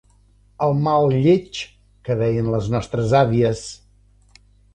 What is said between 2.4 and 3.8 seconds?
les nostres àvies.